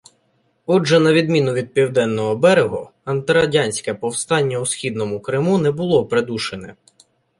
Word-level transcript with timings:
Отже, 0.65 0.99
на 0.99 1.13
відміну 1.13 1.53
від 1.53 1.73
Південного 1.73 2.35
берегу, 2.35 2.89
антирадянське 3.05 3.93
повстання 3.93 4.59
у 4.59 4.65
Східному 4.65 5.19
Криму 5.19 5.57
не 5.57 5.71
було 5.71 6.05
придушене. 6.05 6.75